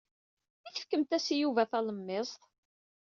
[0.67, 2.31] I tefkemt-as i Yuba talemmiẓt?